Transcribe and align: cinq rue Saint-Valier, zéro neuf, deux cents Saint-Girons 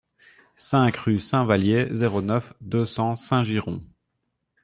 cinq 0.55 0.97
rue 0.97 1.19
Saint-Valier, 1.19 1.89
zéro 1.91 2.23
neuf, 2.23 2.53
deux 2.59 2.87
cents 2.87 3.15
Saint-Girons 3.15 3.83